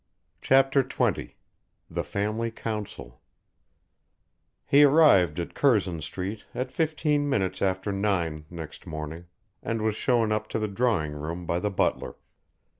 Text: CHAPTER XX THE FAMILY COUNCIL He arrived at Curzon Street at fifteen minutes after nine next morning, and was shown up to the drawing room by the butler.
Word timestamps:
CHAPTER 0.41 0.83
XX 0.83 1.35
THE 1.87 2.03
FAMILY 2.03 2.49
COUNCIL 2.49 3.21
He 4.65 4.83
arrived 4.83 5.37
at 5.39 5.53
Curzon 5.53 6.01
Street 6.01 6.43
at 6.55 6.71
fifteen 6.71 7.29
minutes 7.29 7.61
after 7.61 7.91
nine 7.91 8.45
next 8.49 8.87
morning, 8.87 9.27
and 9.61 9.83
was 9.83 9.95
shown 9.95 10.31
up 10.31 10.47
to 10.49 10.57
the 10.57 10.67
drawing 10.67 11.13
room 11.13 11.45
by 11.45 11.59
the 11.59 11.69
butler. 11.69 12.15